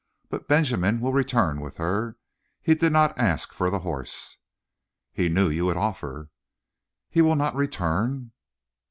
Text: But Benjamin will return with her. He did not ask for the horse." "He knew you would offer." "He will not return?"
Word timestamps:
But 0.29 0.47
Benjamin 0.47 0.99
will 0.99 1.13
return 1.13 1.61
with 1.61 1.77
her. 1.77 2.17
He 2.63 2.73
did 2.73 2.91
not 2.91 3.15
ask 3.19 3.53
for 3.53 3.69
the 3.69 3.81
horse." 3.81 4.37
"He 5.13 5.29
knew 5.29 5.47
you 5.51 5.65
would 5.65 5.77
offer." 5.77 6.31
"He 7.11 7.21
will 7.21 7.35
not 7.35 7.53
return?" 7.53 8.31